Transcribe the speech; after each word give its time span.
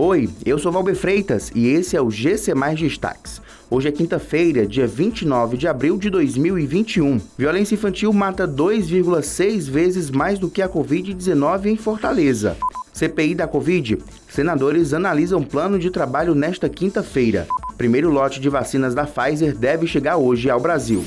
Oi, 0.00 0.30
eu 0.46 0.60
sou 0.60 0.70
Valber 0.70 0.94
Freitas 0.94 1.50
e 1.56 1.66
esse 1.66 1.96
é 1.96 2.00
o 2.00 2.08
GC 2.08 2.54
Mais 2.54 2.78
Destaques. 2.78 3.42
Hoje 3.68 3.88
é 3.88 3.90
quinta-feira, 3.90 4.64
dia 4.64 4.86
29 4.86 5.56
de 5.56 5.66
abril 5.66 5.98
de 5.98 6.08
2021. 6.08 7.20
Violência 7.36 7.74
infantil 7.74 8.12
mata 8.12 8.46
2,6 8.46 9.68
vezes 9.68 10.08
mais 10.08 10.38
do 10.38 10.48
que 10.48 10.62
a 10.62 10.68
Covid-19 10.68 11.66
em 11.66 11.76
Fortaleza. 11.76 12.56
CPI 12.92 13.34
da 13.34 13.48
Covid. 13.48 13.98
Senadores 14.28 14.94
analisam 14.94 15.42
plano 15.42 15.80
de 15.80 15.90
trabalho 15.90 16.32
nesta 16.32 16.68
quinta-feira. 16.68 17.48
Primeiro 17.76 18.08
lote 18.08 18.40
de 18.40 18.48
vacinas 18.48 18.94
da 18.94 19.04
Pfizer 19.04 19.52
deve 19.52 19.84
chegar 19.88 20.16
hoje 20.16 20.48
ao 20.48 20.60
Brasil. 20.60 21.04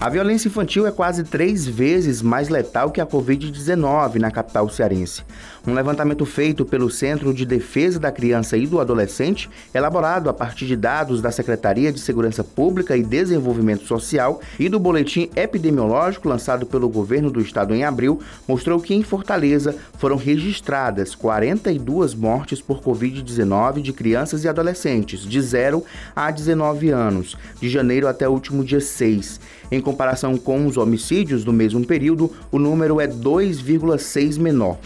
A 0.00 0.10
violência 0.10 0.48
infantil 0.48 0.86
é 0.86 0.90
quase 0.90 1.22
três 1.22 1.64
vezes 1.64 2.20
mais 2.20 2.48
letal 2.48 2.90
que 2.90 3.00
a 3.00 3.06
Covid-19 3.06 4.16
na 4.16 4.30
capital 4.30 4.68
cearense. 4.68 5.22
Um 5.66 5.72
levantamento 5.72 6.26
feito 6.26 6.64
pelo 6.64 6.90
Centro 6.90 7.32
de 7.32 7.46
Defesa 7.46 7.98
da 7.98 8.10
Criança 8.10 8.56
e 8.56 8.66
do 8.66 8.80
Adolescente, 8.80 9.48
elaborado 9.72 10.28
a 10.28 10.34
partir 10.34 10.66
de 10.66 10.76
dados 10.76 11.22
da 11.22 11.30
Secretaria 11.30 11.92
de 11.92 12.00
Segurança 12.00 12.42
Pública 12.42 12.96
e 12.96 13.04
Desenvolvimento 13.04 13.86
Social 13.86 14.40
e 14.58 14.68
do 14.68 14.80
boletim 14.80 15.30
epidemiológico 15.36 16.28
lançado 16.28 16.66
pelo 16.66 16.88
governo 16.88 17.30
do 17.30 17.40
estado 17.40 17.72
em 17.72 17.84
abril, 17.84 18.20
mostrou 18.48 18.80
que 18.80 18.94
em 18.94 19.02
Fortaleza 19.02 19.74
foram 19.96 20.16
registradas 20.16 21.14
42 21.14 22.14
mortes 22.14 22.60
por 22.60 22.82
Covid-19 22.82 23.80
de 23.80 23.92
crianças 23.92 24.44
e 24.44 24.48
adolescentes 24.48 25.20
de 25.20 25.40
0 25.40 25.84
a 26.14 26.30
19 26.30 26.90
anos, 26.90 27.36
de 27.60 27.70
janeiro 27.70 28.08
até 28.08 28.28
o 28.28 28.32
último 28.32 28.64
dia 28.64 28.80
6. 28.80 29.40
Em 29.70 29.80
comparação 29.84 30.36
com 30.36 30.66
os 30.66 30.76
homicídios 30.76 31.44
do 31.44 31.52
mesmo 31.52 31.86
período, 31.86 32.32
o 32.50 32.58
número 32.58 33.00
é 33.00 33.06
2,6 33.06 34.38
menor. 34.38 34.78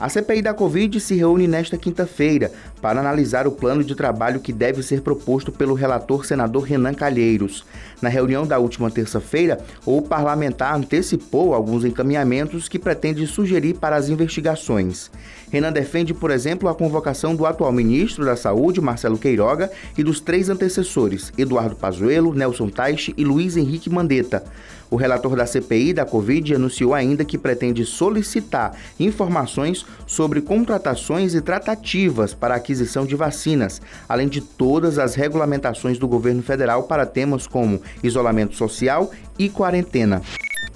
A 0.00 0.08
CPI 0.08 0.42
da 0.42 0.52
Covid 0.52 0.98
se 0.98 1.14
reúne 1.14 1.46
nesta 1.46 1.78
quinta-feira 1.78 2.50
para 2.82 2.98
analisar 2.98 3.46
o 3.46 3.52
plano 3.52 3.84
de 3.84 3.94
trabalho 3.94 4.40
que 4.40 4.52
deve 4.52 4.82
ser 4.82 5.02
proposto 5.02 5.52
pelo 5.52 5.72
relator 5.72 6.26
senador 6.26 6.64
Renan 6.64 6.92
Calheiros. 6.92 7.64
Na 8.02 8.08
reunião 8.08 8.44
da 8.44 8.58
última 8.58 8.90
terça-feira, 8.90 9.58
o 9.86 10.02
parlamentar 10.02 10.74
antecipou 10.74 11.54
alguns 11.54 11.84
encaminhamentos 11.84 12.68
que 12.68 12.78
pretende 12.78 13.24
sugerir 13.24 13.74
para 13.74 13.94
as 13.94 14.08
investigações. 14.08 15.12
Renan 15.50 15.72
defende, 15.72 16.12
por 16.12 16.32
exemplo, 16.32 16.68
a 16.68 16.74
convocação 16.74 17.36
do 17.36 17.46
atual 17.46 17.70
ministro 17.70 18.24
da 18.24 18.34
Saúde, 18.34 18.80
Marcelo 18.80 19.16
Queiroga, 19.16 19.70
e 19.96 20.02
dos 20.02 20.20
três 20.20 20.48
antecessores, 20.48 21.32
Eduardo 21.38 21.76
Pazuello, 21.76 22.34
Nelson 22.34 22.68
Taixe 22.68 23.14
e 23.16 23.24
Luiz 23.24 23.56
Henrique 23.56 23.88
Mandetta. 23.88 24.42
O 24.90 24.96
relator 24.96 25.34
da 25.34 25.46
CPI 25.46 25.92
da 25.92 26.04
Covid 26.04 26.54
anunciou 26.54 26.94
ainda 26.94 27.24
que 27.24 27.38
pretende 27.38 27.84
solicitar 27.84 28.76
informações 29.00 29.83
sobre 30.06 30.40
contratações 30.40 31.34
e 31.34 31.40
tratativas 31.40 32.34
para 32.34 32.54
aquisição 32.54 33.06
de 33.06 33.16
vacinas, 33.16 33.80
além 34.08 34.28
de 34.28 34.40
todas 34.40 34.98
as 34.98 35.14
regulamentações 35.14 35.98
do 35.98 36.08
governo 36.08 36.42
federal 36.42 36.84
para 36.84 37.06
temas 37.06 37.46
como 37.46 37.80
isolamento 38.02 38.54
social 38.54 39.10
e 39.38 39.48
quarentena. 39.48 40.22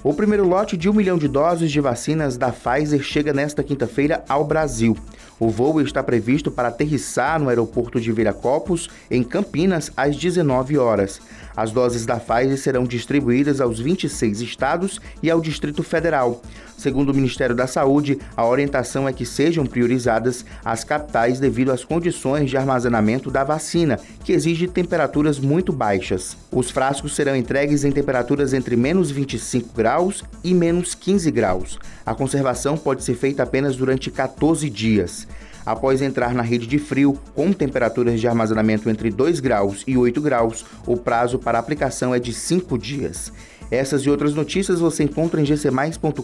O 0.01 0.13
primeiro 0.13 0.47
lote 0.47 0.77
de 0.77 0.89
um 0.89 0.93
milhão 0.93 1.17
de 1.17 1.27
doses 1.27 1.69
de 1.69 1.81
vacinas 1.81 2.37
da 2.37 2.53
Pfizer 2.53 3.03
chega 3.03 3.33
nesta 3.33 3.61
quinta-feira 3.61 4.23
ao 4.29 4.45
Brasil. 4.45 4.95
O 5.37 5.49
voo 5.49 5.81
está 5.81 6.01
previsto 6.01 6.49
para 6.49 6.69
aterrissar 6.69 7.39
no 7.39 7.49
aeroporto 7.49 7.99
de 7.99 8.11
Viracopos, 8.11 8.89
em 9.11 9.23
Campinas, 9.23 9.91
às 9.97 10.15
19 10.15 10.77
horas. 10.77 11.21
As 11.59 11.71
doses 11.71 12.05
da 12.05 12.15
Pfizer 12.15 12.57
serão 12.57 12.85
distribuídas 12.85 13.59
aos 13.59 13.81
26 13.81 14.39
estados 14.39 14.97
e 15.21 15.29
ao 15.29 15.41
Distrito 15.41 15.83
Federal. 15.83 16.41
Segundo 16.77 17.09
o 17.09 17.13
Ministério 17.13 17.53
da 17.53 17.67
Saúde, 17.67 18.17
a 18.33 18.47
orientação 18.47 19.05
é 19.05 19.11
que 19.11 19.25
sejam 19.25 19.65
priorizadas 19.65 20.45
as 20.63 20.85
capitais 20.85 21.37
devido 21.37 21.73
às 21.73 21.83
condições 21.83 22.49
de 22.49 22.55
armazenamento 22.55 23.29
da 23.29 23.43
vacina, 23.43 23.99
que 24.23 24.31
exige 24.31 24.69
temperaturas 24.69 25.37
muito 25.37 25.73
baixas. 25.73 26.37
Os 26.49 26.71
frascos 26.71 27.13
serão 27.13 27.35
entregues 27.35 27.83
em 27.83 27.91
temperaturas 27.91 28.53
entre 28.53 28.77
menos 28.77 29.11
25 29.11 29.75
graus 29.75 30.23
e 30.41 30.53
menos 30.53 30.95
15 30.95 31.29
graus. 31.29 31.77
A 32.05 32.15
conservação 32.15 32.77
pode 32.77 33.03
ser 33.03 33.15
feita 33.15 33.43
apenas 33.43 33.75
durante 33.75 34.09
14 34.09 34.69
dias. 34.69 35.27
Após 35.69 36.01
entrar 36.01 36.33
na 36.33 36.41
rede 36.41 36.65
de 36.65 36.79
frio, 36.79 37.15
com 37.35 37.53
temperaturas 37.53 38.19
de 38.19 38.27
armazenamento 38.27 38.89
entre 38.89 39.11
2 39.11 39.39
graus 39.39 39.83
e 39.85 39.95
8 39.95 40.19
graus, 40.19 40.65
o 40.87 40.97
prazo 40.97 41.37
para 41.37 41.59
aplicação 41.59 42.11
é 42.11 42.17
de 42.17 42.33
5 42.33 42.75
dias. 42.75 43.31
Essas 43.69 44.01
e 44.01 44.09
outras 44.09 44.33
notícias 44.33 44.79
você 44.79 45.03
encontra 45.03 45.39
em 45.39 45.43
gcmais.com.br. 45.43 46.23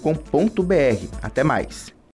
Até 1.22 1.44
mais! 1.44 1.94